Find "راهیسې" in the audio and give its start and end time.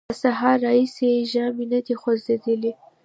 0.65-1.05